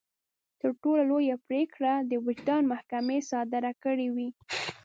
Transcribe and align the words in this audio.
تر 0.59 0.71
ټولو 0.81 1.01
لويه 1.09 1.35
پرېکړه 1.47 1.91
د 2.11 2.13
وجدان 2.27 2.63
محکمې 2.71 3.19
صادره 3.31 3.71
کړې 3.83 4.07
وي. 4.15 4.29